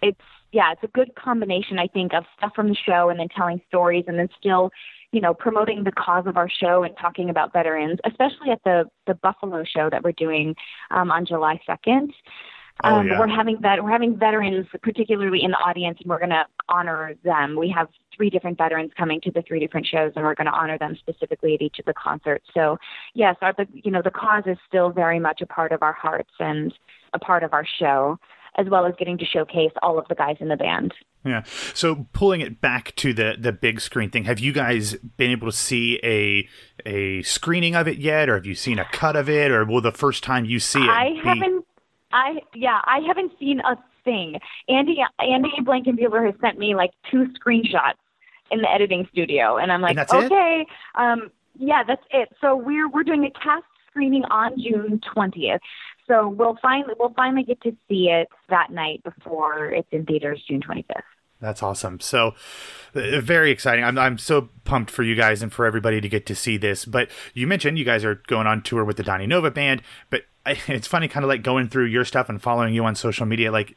it's 0.00 0.20
yeah 0.52 0.72
it's 0.72 0.82
a 0.82 0.88
good 0.88 1.14
combination 1.14 1.78
I 1.78 1.86
think 1.86 2.14
of 2.14 2.24
stuff 2.38 2.52
from 2.54 2.68
the 2.68 2.76
show 2.76 3.08
and 3.08 3.18
then 3.18 3.28
telling 3.28 3.60
stories 3.68 4.04
and 4.06 4.18
then 4.18 4.28
still 4.38 4.70
you 5.12 5.20
know, 5.20 5.34
promoting 5.34 5.84
the 5.84 5.92
cause 5.92 6.26
of 6.26 6.36
our 6.36 6.48
show 6.48 6.82
and 6.82 6.96
talking 6.96 7.30
about 7.30 7.52
veterans, 7.52 7.98
especially 8.04 8.50
at 8.50 8.62
the 8.64 8.84
the 9.06 9.14
Buffalo 9.14 9.62
show 9.64 9.88
that 9.90 10.02
we're 10.02 10.12
doing 10.12 10.56
um, 10.90 11.10
on 11.10 11.26
July 11.26 11.60
second. 11.66 12.12
Oh, 12.82 12.96
um, 12.96 13.06
yeah. 13.06 13.18
We're 13.18 13.28
having 13.28 13.58
that. 13.60 13.82
We're 13.84 13.90
having 13.90 14.18
veterans, 14.18 14.66
particularly 14.82 15.42
in 15.42 15.50
the 15.50 15.58
audience, 15.58 15.98
and 16.00 16.08
we're 16.08 16.18
going 16.18 16.30
to 16.30 16.46
honor 16.68 17.14
them. 17.22 17.56
We 17.56 17.68
have 17.76 17.88
three 18.16 18.30
different 18.30 18.58
veterans 18.58 18.90
coming 18.96 19.20
to 19.22 19.30
the 19.30 19.42
three 19.42 19.60
different 19.60 19.86
shows, 19.86 20.12
and 20.16 20.24
we're 20.24 20.34
going 20.34 20.46
to 20.46 20.52
honor 20.52 20.78
them 20.78 20.96
specifically 20.98 21.54
at 21.54 21.62
each 21.62 21.78
of 21.78 21.84
the 21.84 21.94
concerts. 21.94 22.46
So, 22.54 22.78
yes, 23.14 23.36
our, 23.42 23.52
the 23.52 23.66
you 23.72 23.90
know 23.90 24.02
the 24.02 24.10
cause 24.10 24.44
is 24.46 24.56
still 24.66 24.90
very 24.90 25.20
much 25.20 25.42
a 25.42 25.46
part 25.46 25.72
of 25.72 25.82
our 25.82 25.92
hearts 25.92 26.32
and 26.40 26.72
a 27.12 27.18
part 27.18 27.42
of 27.42 27.52
our 27.52 27.66
show. 27.78 28.18
As 28.56 28.68
well 28.68 28.86
as 28.86 28.94
getting 28.98 29.18
to 29.18 29.24
showcase 29.24 29.72
all 29.82 29.98
of 29.98 30.06
the 30.08 30.14
guys 30.14 30.36
in 30.40 30.48
the 30.48 30.56
band. 30.56 30.92
Yeah. 31.24 31.42
So 31.74 32.06
pulling 32.12 32.40
it 32.40 32.60
back 32.60 32.94
to 32.96 33.12
the 33.12 33.36
the 33.38 33.52
big 33.52 33.80
screen 33.80 34.10
thing, 34.10 34.24
have 34.24 34.40
you 34.40 34.52
guys 34.52 34.94
been 35.16 35.30
able 35.30 35.48
to 35.50 35.56
see 35.56 36.00
a 36.02 36.48
a 36.84 37.22
screening 37.22 37.76
of 37.76 37.86
it 37.86 37.98
yet, 37.98 38.28
or 38.28 38.34
have 38.34 38.46
you 38.46 38.54
seen 38.54 38.78
a 38.78 38.84
cut 38.86 39.14
of 39.14 39.28
it, 39.28 39.50
or 39.50 39.64
will 39.64 39.80
the 39.80 39.92
first 39.92 40.24
time 40.24 40.44
you 40.44 40.58
see 40.58 40.82
it? 40.82 40.88
I 40.88 41.10
be... 41.10 41.20
haven't. 41.20 41.64
I 42.12 42.40
yeah, 42.54 42.80
I 42.84 43.00
haven't 43.06 43.32
seen 43.38 43.60
a 43.60 43.76
thing. 44.04 44.38
Andy 44.68 44.98
Andy 45.20 45.50
Blankenbuehler 45.60 46.26
has 46.26 46.34
sent 46.40 46.58
me 46.58 46.74
like 46.74 46.90
two 47.10 47.26
screenshots 47.40 47.94
in 48.50 48.60
the 48.60 48.70
editing 48.70 49.06
studio, 49.12 49.56
and 49.56 49.70
I'm 49.70 49.80
like, 49.80 49.96
and 49.96 50.24
okay, 50.24 50.66
um, 50.96 51.30
yeah, 51.56 51.84
that's 51.86 52.04
it. 52.10 52.30
So 52.40 52.56
we're 52.56 52.88
we're 52.88 53.04
doing 53.04 53.24
a 53.24 53.30
cast 53.30 53.64
screening 53.92 54.24
on 54.24 54.58
June 54.58 55.00
20th. 55.14 55.60
So 56.12 56.28
we'll 56.28 56.58
finally 56.60 56.94
we'll 56.98 57.14
finally 57.14 57.42
get 57.42 57.62
to 57.62 57.74
see 57.88 58.10
it 58.10 58.28
that 58.50 58.70
night 58.70 59.02
before 59.02 59.70
it's 59.70 59.88
in 59.92 60.04
theaters 60.04 60.42
June 60.46 60.60
25th. 60.60 61.00
That's 61.40 61.62
awesome. 61.62 62.00
So 62.00 62.34
uh, 62.94 63.20
very 63.20 63.50
exciting. 63.50 63.82
I'm 63.82 63.98
I'm 63.98 64.18
so 64.18 64.50
pumped 64.64 64.90
for 64.90 65.02
you 65.02 65.14
guys 65.14 65.42
and 65.42 65.50
for 65.50 65.64
everybody 65.64 66.02
to 66.02 66.08
get 66.08 66.26
to 66.26 66.34
see 66.34 66.58
this. 66.58 66.84
But 66.84 67.08
you 67.32 67.46
mentioned 67.46 67.78
you 67.78 67.86
guys 67.86 68.04
are 68.04 68.16
going 68.26 68.46
on 68.46 68.62
tour 68.62 68.84
with 68.84 68.98
the 68.98 69.02
Donny 69.02 69.26
Nova 69.26 69.50
band, 69.50 69.80
but 70.10 70.22
it's 70.46 70.86
funny 70.86 71.08
kind 71.08 71.24
of 71.24 71.28
like 71.28 71.42
going 71.42 71.68
through 71.68 71.86
your 71.86 72.04
stuff 72.04 72.28
and 72.28 72.42
following 72.42 72.74
you 72.74 72.84
on 72.84 72.94
social 72.94 73.24
media 73.24 73.50
like 73.50 73.76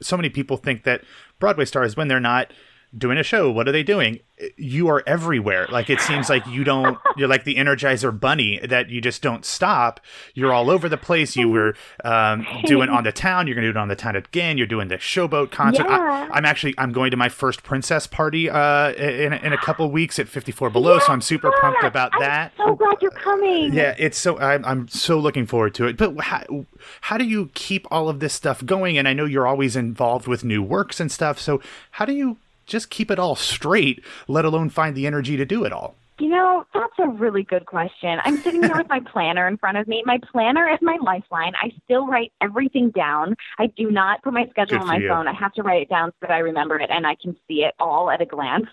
so 0.00 0.16
many 0.16 0.28
people 0.28 0.56
think 0.56 0.84
that 0.84 1.02
Broadway 1.40 1.64
stars 1.64 1.96
when 1.96 2.08
they're 2.08 2.20
not 2.20 2.52
doing 2.96 3.18
a 3.18 3.22
show. 3.22 3.50
What 3.50 3.68
are 3.68 3.72
they 3.72 3.82
doing? 3.82 4.20
You 4.56 4.88
are 4.88 5.02
everywhere. 5.06 5.66
Like 5.70 5.88
it 5.88 6.00
seems 6.00 6.28
like 6.28 6.46
you 6.46 6.64
don't. 6.64 6.98
You're 7.16 7.28
like 7.28 7.44
the 7.44 7.56
Energizer 7.56 8.18
Bunny 8.18 8.58
that 8.66 8.90
you 8.90 9.00
just 9.00 9.22
don't 9.22 9.44
stop. 9.44 10.00
You're 10.34 10.52
all 10.52 10.70
over 10.70 10.88
the 10.88 10.96
place. 10.96 11.36
You 11.36 11.48
were 11.48 11.74
um, 12.04 12.46
doing 12.64 12.88
on 12.90 13.04
the 13.04 13.12
town. 13.12 13.46
You're 13.46 13.54
going 13.54 13.66
to 13.66 13.72
do 13.72 13.78
it 13.78 13.80
on 13.80 13.88
the 13.88 13.96
town 13.96 14.16
again. 14.16 14.58
You're 14.58 14.66
doing 14.66 14.88
the 14.88 14.96
showboat 14.96 15.50
concert. 15.50 15.86
Yeah. 15.88 16.28
I, 16.32 16.38
am 16.38 16.44
actually 16.44 16.74
I'm 16.78 16.92
going 16.92 17.10
to 17.12 17.16
my 17.16 17.28
first 17.28 17.62
princess 17.62 18.06
party 18.06 18.50
uh, 18.50 18.92
in 18.92 19.32
in 19.32 19.52
a 19.52 19.58
couple 19.58 19.90
weeks 19.90 20.18
at 20.18 20.28
54 20.28 20.70
Below. 20.70 20.94
Yeah, 20.94 21.06
so 21.06 21.12
I'm 21.12 21.20
super 21.20 21.50
yeah. 21.54 21.60
pumped 21.60 21.84
about 21.84 22.14
I'm 22.14 22.20
that. 22.20 22.52
so 22.56 22.74
glad 22.74 22.96
you're 23.00 23.10
coming. 23.10 23.72
Yeah, 23.72 23.94
it's 23.98 24.18
so 24.18 24.38
I'm 24.38 24.64
I'm 24.64 24.88
so 24.88 25.18
looking 25.18 25.46
forward 25.46 25.74
to 25.76 25.86
it. 25.86 25.96
But 25.96 26.20
how 26.20 26.66
how 27.02 27.16
do 27.16 27.24
you 27.24 27.50
keep 27.54 27.86
all 27.90 28.08
of 28.08 28.20
this 28.20 28.34
stuff 28.34 28.64
going? 28.64 28.98
And 28.98 29.06
I 29.06 29.12
know 29.12 29.24
you're 29.24 29.46
always 29.46 29.76
involved 29.76 30.26
with 30.26 30.44
new 30.44 30.62
works 30.62 31.00
and 31.00 31.10
stuff. 31.10 31.38
So 31.38 31.60
how 31.92 32.04
do 32.04 32.12
you 32.12 32.38
just 32.66 32.90
keep 32.90 33.10
it 33.10 33.18
all 33.18 33.36
straight, 33.36 34.02
let 34.28 34.44
alone 34.44 34.70
find 34.70 34.96
the 34.96 35.06
energy 35.06 35.36
to 35.36 35.44
do 35.44 35.64
it 35.64 35.72
all? 35.72 35.96
You 36.18 36.28
know, 36.28 36.64
that's 36.72 36.92
a 37.00 37.08
really 37.08 37.42
good 37.42 37.66
question. 37.66 38.20
I'm 38.22 38.36
sitting 38.36 38.62
here 38.62 38.76
with 38.76 38.88
my 38.88 39.00
planner 39.00 39.48
in 39.48 39.56
front 39.56 39.78
of 39.78 39.88
me. 39.88 40.02
My 40.06 40.20
planner 40.30 40.68
is 40.68 40.78
my 40.80 40.96
lifeline. 41.02 41.54
I 41.60 41.72
still 41.84 42.06
write 42.06 42.32
everything 42.40 42.90
down. 42.90 43.34
I 43.58 43.66
do 43.66 43.90
not 43.90 44.22
put 44.22 44.32
my 44.32 44.46
schedule 44.50 44.78
Good 44.78 44.82
on 44.82 44.86
my 44.86 44.98
you. 44.98 45.08
phone. 45.08 45.26
I 45.26 45.32
have 45.32 45.52
to 45.54 45.62
write 45.62 45.82
it 45.82 45.88
down 45.88 46.10
so 46.10 46.16
that 46.28 46.30
I 46.30 46.38
remember 46.38 46.78
it 46.78 46.90
and 46.90 47.06
I 47.06 47.16
can 47.20 47.34
see 47.48 47.64
it 47.64 47.74
all 47.80 48.10
at 48.10 48.20
a 48.20 48.26
glance. 48.26 48.66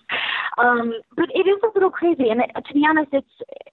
Um, 0.58 0.92
but 1.16 1.26
it 1.34 1.48
is 1.48 1.58
a 1.64 1.68
little 1.74 1.90
crazy, 1.90 2.28
and 2.28 2.40
it, 2.40 2.50
to 2.54 2.74
be 2.74 2.84
honest, 2.86 3.08
it's 3.12 3.28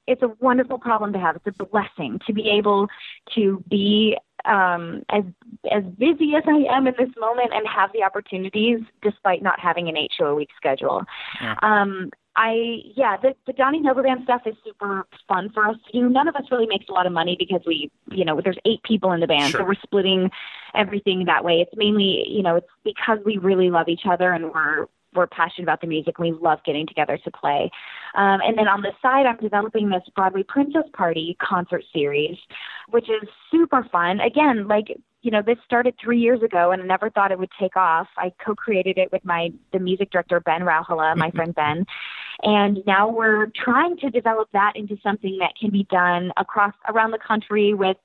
it's 0.07 0.21
a 0.21 0.29
wonderful 0.39 0.79
problem 0.79 1.11
to 1.13 1.19
have. 1.19 1.35
It's 1.35 1.57
a 1.59 1.65
blessing 1.65 2.19
to 2.25 2.33
be 2.33 2.49
able 2.49 2.87
to 3.35 3.63
be 3.69 4.17
um, 4.47 5.03
as 5.09 5.23
as 5.71 5.83
busy 5.97 6.33
as 6.35 6.43
I 6.47 6.75
am 6.75 6.87
in 6.87 6.95
this 6.97 7.09
moment 7.19 7.51
and 7.53 7.67
have 7.67 7.91
the 7.93 8.03
opportunities 8.03 8.79
despite 9.01 9.43
not 9.43 9.59
having 9.59 9.89
an 9.89 9.97
eight 9.97 10.11
show 10.17 10.25
a 10.25 10.35
week 10.35 10.49
schedule. 10.55 11.03
Yeah. 11.41 11.55
Um, 11.61 12.11
I 12.35 12.81
yeah, 12.95 13.17
the 13.17 13.33
the 13.47 13.53
Donny 13.53 13.79
Nova 13.79 14.03
Band 14.03 14.21
stuff 14.23 14.41
is 14.45 14.55
super 14.63 15.07
fun 15.27 15.49
for 15.53 15.67
us 15.67 15.75
to 15.91 15.99
do. 15.99 16.07
None 16.09 16.27
of 16.27 16.35
us 16.35 16.43
really 16.51 16.67
makes 16.67 16.85
a 16.87 16.91
lot 16.93 17.07
of 17.07 17.11
money 17.11 17.35
because 17.37 17.61
we 17.65 17.91
you 18.11 18.23
know 18.23 18.39
there's 18.43 18.59
eight 18.65 18.81
people 18.83 19.11
in 19.11 19.19
the 19.19 19.27
band, 19.27 19.51
Sure. 19.51 19.61
so 19.61 19.65
we're 19.65 19.73
splitting 19.81 20.29
everything 20.75 21.25
that 21.25 21.43
way. 21.43 21.61
It's 21.61 21.75
mainly 21.75 22.23
you 22.27 22.43
know 22.43 22.55
it's 22.57 22.67
because 22.83 23.17
we 23.25 23.37
really 23.37 23.69
love 23.71 23.87
each 23.89 24.05
other 24.09 24.31
and 24.31 24.51
we're 24.53 24.85
we're 25.17 25.27
passionate 25.27 25.63
about 25.63 25.81
the 25.81 25.87
music 25.87 26.15
and 26.17 26.33
we 26.33 26.39
love 26.39 26.59
getting 26.65 26.87
together 26.87 27.17
to 27.17 27.31
play. 27.31 27.69
Um, 28.15 28.39
and 28.45 28.57
then 28.57 28.67
on 28.67 28.81
the 28.81 28.91
side, 29.01 29.25
I'm 29.25 29.37
developing 29.37 29.89
this 29.89 30.03
Broadway 30.15 30.43
Princess 30.43 30.85
Party 30.93 31.35
concert 31.41 31.83
series, 31.93 32.37
which 32.89 33.09
is 33.09 33.27
super 33.51 33.83
fun. 33.91 34.19
Again, 34.19 34.67
like 34.67 34.87
you 35.23 35.31
know, 35.31 35.41
this 35.41 35.57
started 35.65 35.95
three 36.01 36.19
years 36.19 36.41
ago, 36.41 36.71
and 36.71 36.81
I 36.81 36.85
never 36.85 37.09
thought 37.09 37.31
it 37.31 37.39
would 37.39 37.49
take 37.59 37.75
off. 37.75 38.07
I 38.17 38.31
co-created 38.43 38.97
it 38.97 39.11
with 39.11 39.25
my 39.25 39.51
the 39.73 39.79
music 39.79 40.11
director 40.11 40.39
Ben 40.39 40.61
Rauhala, 40.61 41.17
my 41.17 41.31
friend 41.31 41.53
Ben, 41.53 41.85
and 42.43 42.83
now 42.85 43.09
we're 43.09 43.47
trying 43.47 43.97
to 43.97 44.09
develop 44.09 44.49
that 44.53 44.73
into 44.75 44.95
something 45.01 45.37
that 45.39 45.53
can 45.59 45.71
be 45.71 45.85
done 45.89 46.31
across 46.37 46.73
around 46.87 47.11
the 47.11 47.19
country 47.19 47.73
with 47.73 47.97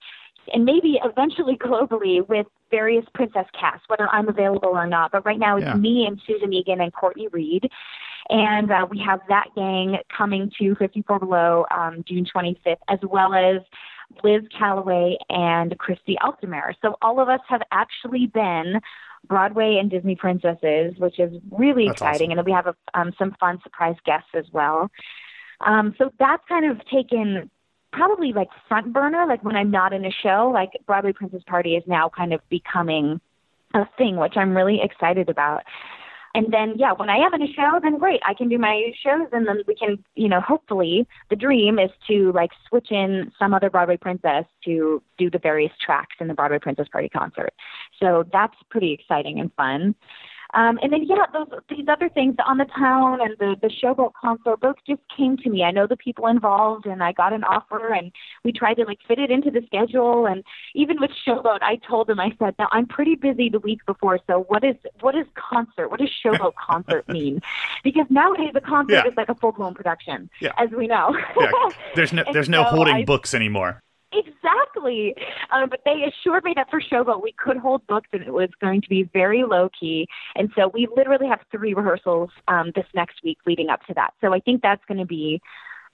and 0.53 0.65
maybe 0.65 0.99
eventually 1.05 1.57
globally 1.57 2.27
with 2.29 2.47
various 2.71 3.05
princess 3.15 3.47
casts, 3.59 3.85
whether 3.89 4.09
I'm 4.11 4.29
available 4.29 4.71
or 4.71 4.87
not. 4.87 5.13
But 5.13 5.25
right 5.27 5.39
now 5.39 5.57
it's 5.59 5.67
Yeah. 5.67 5.75
me 5.75 6.07
and 6.07 6.21
Susan 6.27 6.53
Egan 6.53 6.81
and 6.81 6.93
Courtney 6.93 7.29
Reed. 7.29 7.71
And 8.29 8.71
uh, 8.71 8.87
we 8.89 8.99
have 9.01 9.21
that 9.29 9.49
gang 9.55 9.99
coming 10.17 10.51
to 10.59 10.75
54 10.77 11.19
Below 11.19 11.67
um, 11.77 12.05
June 12.07 12.25
25th, 12.25 12.77
as 12.89 12.99
well 13.03 13.35
as 13.35 13.61
Liz 14.23 14.43
Callaway 14.57 15.17
and 15.29 15.77
Christy 15.79 16.17
Altomare. 16.23 16.75
So 16.83 16.97
all 17.03 17.21
of 17.21 17.29
us 17.29 17.41
have 17.49 17.63
actually 17.73 18.27
been 18.27 18.81
Broadway 19.27 19.77
and 19.81 19.91
Disney 19.91 20.15
princesses, 20.17 20.95
which 20.99 21.19
is 21.19 21.33
really 21.51 21.87
That's 21.89 22.01
exciting. 22.01 22.31
awesome. 22.31 22.31
And 22.31 22.39
then 22.39 22.45
we 22.45 22.53
have 22.53 22.67
a, 22.67 22.75
um, 22.95 23.13
some 23.19 23.35
fun 23.39 23.59
surprise 23.63 23.97
guests 24.05 24.31
as 24.35 24.47
well. 24.53 24.91
Um, 25.61 25.95
so 25.99 26.11
that's 26.19 26.43
kind 26.49 26.71
of 26.71 26.79
taken 26.87 27.51
probably 27.93 28.33
like 28.33 28.49
front 28.69 28.93
burner, 28.93 29.27
like 29.27 29.45
when 29.45 29.57
I'm 29.57 29.71
not 29.71 29.93
in 29.93 30.05
a 30.05 30.11
show, 30.23 30.51
like 30.53 30.71
Broadway 30.87 31.13
Princess 31.13 31.43
Party 31.47 31.77
is 31.77 31.85
now 31.87 32.11
kind 32.15 32.33
of 32.33 32.41
becoming 32.49 33.21
a 33.75 33.85
thing, 33.97 34.17
which 34.17 34.35
I'm 34.37 34.57
really 34.57 34.81
excited 34.83 35.29
about. 35.29 35.63
And 36.35 36.51
then, 36.51 36.75
yeah, 36.77 36.93
when 36.93 37.11
I 37.11 37.17
am 37.17 37.35
in 37.35 37.43
a 37.43 37.53
show, 37.53 37.79
then 37.83 37.99
great, 37.99 38.21
I 38.27 38.33
can 38.33 38.49
do 38.49 38.59
my 38.59 38.93
shows, 39.05 39.29
and 39.33 39.47
then 39.47 39.63
we 39.67 39.75
can, 39.75 40.03
you 40.15 40.31
know, 40.31 40.41
hopefully 40.41 41.07
the 41.29 41.37
dream 41.37 41.79
is 41.79 41.91
to 42.09 42.33
like 42.33 42.51
switch 42.69 42.91
in 42.91 43.31
some 43.39 43.53
other 43.53 43.69
Broadway 43.69 43.99
princess 43.99 44.47
to 44.65 45.03
do 45.19 45.29
the 45.29 45.39
various 45.39 45.73
tracks 45.85 46.17
in 46.21 46.29
the 46.29 46.35
Broadway 46.35 46.59
Princess 46.59 46.89
Party 46.91 47.11
concert. 47.11 47.53
So 48.01 48.25
that's 48.33 48.55
pretty 48.71 48.93
exciting 48.93 49.41
and 49.41 49.53
fun. 49.59 49.95
Um, 50.55 50.79
and 50.83 50.93
then 50.93 51.05
yeah, 51.05 51.25
those 51.33 51.49
these 51.71 51.87
other 51.89 52.09
things 52.11 52.37
on 52.47 52.59
the 52.59 52.67
town 52.79 53.21
and 53.23 53.35
the 53.39 53.57
the 53.63 53.69
showboat 53.69 54.13
concert 54.21 54.61
both 54.61 54.77
just 54.87 55.01
came 55.17 55.37
to 55.39 55.49
me. 55.51 55.63
I 55.65 55.71
know 55.71 55.87
the 55.87 55.97
people 55.97 56.27
involved, 56.27 56.85
and 56.87 57.03
I 57.03 57.13
got 57.13 57.33
an 57.33 57.43
offer, 57.45 57.93
and 57.95 58.13
we 58.45 58.53
tried 58.53 58.75
to 58.75 58.85
like 58.85 58.99
fit 59.09 59.19
it 59.19 59.31
into 59.31 59.51
the 59.51 59.63
schedule. 59.67 60.27
And 60.27 60.45
even 60.75 61.01
with 61.01 61.11
showboat, 61.27 61.63
I 61.63 61.77
told 61.89 62.07
them 62.09 62.21
I 62.21 62.33
said, 62.39 62.55
"Now 62.59 62.69
I'm 62.71 62.87
pretty 62.87 63.15
busy 63.15 63.49
the 63.49 63.61
week 63.61 63.81
before, 63.87 64.19
so 64.27 64.45
what 64.49 64.63
is 64.63 64.77
what 65.01 65.15
is 65.15 65.27
concert? 65.35 65.89
What 65.91 66.01
does 66.01 66.11
showboat 66.25 66.53
concert 66.69 67.09
mean? 67.09 67.41
Because 67.83 68.07
nowadays 68.11 68.53
a 68.55 68.61
concert 68.61 68.93
Yeah. 68.93 69.07
is 69.09 69.15
like 69.17 69.31
a 69.31 69.35
full 69.35 69.53
blown 69.53 69.75
production, 69.75 70.29
Yeah. 70.41 70.53
as 70.59 70.71
we 70.71 70.87
know. 70.87 71.17
Yeah, 71.41 71.51
there's 71.95 72.13
no 72.13 72.25
there's 72.33 72.49
no 72.51 72.65
so 72.65 72.69
holding 72.71 72.95
I- 72.97 73.05
books 73.05 73.33
anymore. 73.35 73.81
Exactly. 74.13 75.15
Um, 75.51 75.69
but 75.71 75.81
they 75.85 76.05
assured 76.05 76.45
me 76.45 76.53
that 76.57 76.69
for 76.71 76.81
Showboat 76.81 77.23
we 77.23 77.33
could 77.33 77.57
hold 77.57 77.87
books 77.87 78.09
and 78.13 78.23
it 78.23 78.33
was 78.33 78.51
going 78.61 78.83
to 78.83 78.89
be 78.89 79.05
very 79.05 79.43
low 79.45 79.71
key. 79.79 80.07
And 80.35 80.51
so 80.55 80.69
we 80.69 80.87
literally 80.95 81.29
have 81.29 81.41
three 81.51 81.73
rehearsals 81.75 82.31
um, 82.49 82.73
this 82.75 82.85
next 82.95 83.23
week 83.25 83.39
leading 83.47 83.71
up 83.71 83.81
to 83.87 83.95
that. 83.95 84.13
So 84.21 84.35
I 84.35 84.41
think 84.41 84.61
that's 84.63 84.85
going 84.87 84.99
to 84.99 85.07
be, 85.07 85.41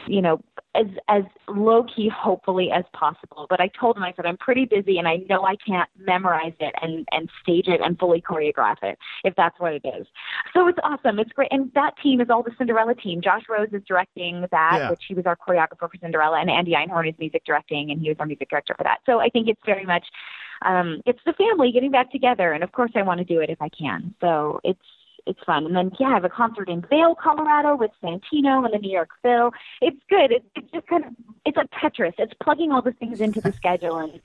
you 0.07 0.21
know, 0.21 0.41
as 0.79 0.87
as 1.09 1.25
low 1.49 1.85
key 1.85 2.09
hopefully 2.09 2.71
as 2.71 2.85
possible. 2.93 3.47
But 3.51 3.61
I 3.61 3.69
told 3.69 3.97
him 3.97 4.03
I 4.03 4.13
said 4.15 4.27
I'm 4.27 4.37
pretty 4.37 4.65
busy 4.65 4.99
and 4.99 5.09
I 5.09 5.17
know 5.29 5.45
I 5.45 5.57
can't 5.57 5.89
memorize 5.99 6.55
it 6.61 6.75
and 6.81 7.07
and 7.13 7.29
stage 7.43 7.69
it 7.69 7.81
and 7.83 7.99
fully 7.99 8.21
choreograph 8.23 8.77
it 8.83 8.99
if 9.25 9.35
that's 9.37 9.59
what 9.59 9.73
it 9.75 9.83
is. 9.85 10.07
So 10.55 10.69
it's 10.69 10.79
awesome. 10.85 11.19
It's 11.19 11.33
great. 11.33 11.49
And 11.51 11.73
that 11.75 11.95
team 12.03 12.21
is 12.21 12.31
all 12.31 12.43
the 12.43 12.53
Cinderella 12.57 12.95
team. 12.95 13.21
Josh 13.21 13.43
Rhodes 13.49 13.73
is 13.73 13.83
directing 13.87 14.47
that, 14.51 14.79
Yeah. 14.79 14.91
which 14.91 15.03
he 15.09 15.15
was 15.15 15.27
our 15.27 15.37
choreographer 15.37 15.91
for 15.91 15.99
Cinderella, 16.01 16.41
and 16.41 16.51
Andy 16.51 16.73
Einhorn 16.73 17.09
is 17.09 17.19
music 17.19 17.45
directing, 17.45 17.91
and 17.91 18.01
he 18.01 18.09
was 18.09 18.17
our 18.21 18.27
music 18.27 18.49
director 18.49 18.75
for 18.77 18.85
that. 18.85 18.99
So 19.07 19.21
I 19.21 19.29
think 19.29 19.49
it's 19.49 19.61
very 19.65 19.85
much, 19.85 20.07
um, 20.63 21.01
it's 21.07 21.21
the 21.25 21.33
family 21.33 21.73
getting 21.73 21.91
back 21.91 22.11
together, 22.13 22.53
and 22.53 22.63
of 22.63 22.73
course 22.73 22.93
I 22.95 23.03
want 23.03 23.19
to 23.19 23.25
do 23.25 23.41
it 23.41 23.51
if 23.51 23.61
I 23.61 23.69
can. 23.69 24.15
So 24.21 24.61
it's 24.65 24.81
it's 25.27 25.41
fun. 25.45 25.67
And 25.67 25.77
then 25.77 25.93
yeah, 25.99 26.09
I 26.09 26.15
have 26.15 26.25
a 26.25 26.29
concert 26.29 26.69
in 26.69 26.83
Vail, 26.83 27.15
Colorado 27.15 27.77
with 27.77 27.91
Santino 28.03 28.65
and 28.65 28.73
the 28.73 28.79
New 28.79 28.91
York 28.91 29.11
Phil. 29.23 29.51
It's 29.81 30.01
good. 30.09 30.33
It's, 30.33 30.47
it's 30.57 30.71
just 30.73 30.87
kind 30.87 31.05
of 31.05 31.13
it's 31.45 31.57
like 31.57 31.71
Tetris. 31.71 32.15
It's 32.19 32.35
plugging 32.43 32.73
all 32.73 32.83
the 32.83 32.93
things 32.93 33.21
into 33.21 33.41
the 33.41 33.53
schedule 33.53 33.99
and 33.99 34.21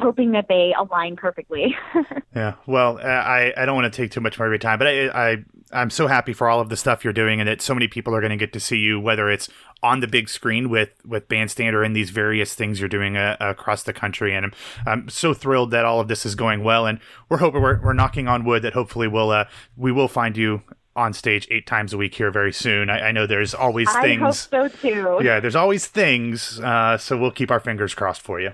hoping 0.00 0.32
that 0.32 0.46
they 0.48 0.74
align 0.78 1.16
perfectly. 1.16 1.76
Yeah. 2.34 2.54
Well, 2.66 2.96
uh, 2.96 3.02
I 3.02 3.52
I 3.58 3.66
don't 3.66 3.74
want 3.74 3.92
to 3.92 3.94
take 3.94 4.10
too 4.10 4.22
much 4.22 4.38
more 4.38 4.46
of 4.46 4.52
your 4.52 4.58
time, 4.58 4.78
but 4.78 4.88
I 4.88 5.08
I 5.32 5.44
I'm 5.70 5.90
so 5.90 6.06
happy 6.06 6.32
for 6.32 6.48
all 6.48 6.60
of 6.60 6.70
the 6.70 6.78
stuff 6.78 7.04
you're 7.04 7.12
doing, 7.12 7.40
and 7.40 7.46
that 7.46 7.60
so 7.60 7.74
many 7.74 7.88
people 7.88 8.14
are 8.14 8.20
going 8.20 8.30
to 8.30 8.38
get 8.38 8.54
to 8.54 8.60
see 8.60 8.78
you, 8.78 8.98
whether 8.98 9.28
it's 9.28 9.50
on 9.82 10.00
the 10.00 10.06
big 10.06 10.30
screen 10.30 10.70
with 10.70 10.88
with 11.04 11.28
Bandstand 11.28 11.76
or 11.76 11.84
in 11.84 11.92
these 11.92 12.08
various 12.08 12.54
things 12.54 12.80
you're 12.80 12.88
doing 12.88 13.18
uh, 13.18 13.36
across 13.38 13.82
the 13.82 13.92
country. 13.92 14.34
And 14.34 14.46
I'm 14.46 14.52
I'm 14.86 15.08
so 15.10 15.34
thrilled 15.34 15.72
that 15.72 15.84
all 15.84 16.00
of 16.00 16.08
this 16.08 16.24
is 16.24 16.34
going 16.34 16.64
well, 16.64 16.86
and 16.86 17.00
we're 17.28 17.36
hoping 17.36 17.60
we're 17.60 17.82
we're 17.82 17.92
knocking 17.92 18.28
on 18.28 18.46
wood 18.46 18.62
that 18.62 18.72
hopefully 18.72 19.08
we'll 19.08 19.30
uh 19.30 19.44
we 19.76 19.92
will 19.92 20.08
find 20.08 20.34
you 20.34 20.62
on 20.96 21.12
stage 21.12 21.46
eight 21.50 21.66
times 21.66 21.92
a 21.92 21.98
week 21.98 22.14
here 22.14 22.30
very 22.30 22.52
soon. 22.52 22.88
I, 22.88 23.08
I 23.08 23.12
know 23.12 23.26
there's 23.26 23.52
always 23.54 23.92
things. 23.96 24.22
I 24.22 24.24
hope 24.24 24.72
so 24.72 24.88
too. 24.88 25.20
Yeah, 25.22 25.38
there's 25.40 25.56
always 25.56 25.86
things. 25.86 26.60
Uh, 26.60 26.96
so 26.96 27.18
we'll 27.18 27.30
keep 27.30 27.50
our 27.50 27.60
fingers 27.60 27.94
crossed 27.94 28.22
for 28.22 28.40
you. 28.40 28.52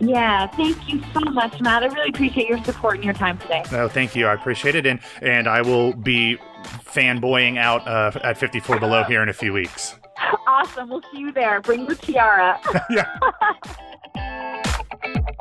Yeah, 0.00 0.46
thank 0.46 0.88
you 0.88 1.02
so 1.12 1.20
much, 1.20 1.60
Matt. 1.60 1.82
I 1.82 1.86
really 1.86 2.10
appreciate 2.10 2.48
your 2.48 2.62
support 2.64 2.96
and 2.96 3.04
your 3.04 3.14
time 3.14 3.36
today. 3.38 3.64
No, 3.72 3.88
thank 3.88 4.14
you. 4.14 4.26
I 4.26 4.34
appreciate 4.34 4.74
it, 4.74 4.86
and 4.86 5.00
and 5.22 5.48
I 5.48 5.62
will 5.62 5.92
be 5.92 6.38
fanboying 6.84 7.58
out 7.58 7.86
uh, 7.86 8.18
at 8.22 8.38
54 8.38 8.78
Below 8.78 9.04
here 9.04 9.22
in 9.22 9.28
a 9.28 9.34
few 9.34 9.52
weeks. 9.52 9.94
Awesome. 10.48 10.88
We'll 10.88 11.02
see 11.12 11.20
you 11.20 11.30
there. 11.30 11.60
Bring 11.60 11.86
the 11.86 11.94
tiara. 11.94 12.58
yeah. 12.90 13.06